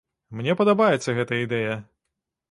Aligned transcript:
Мне 0.37 0.53
падабаецца 0.61 1.15
гэтая 1.19 1.39
ідэя. 1.45 1.75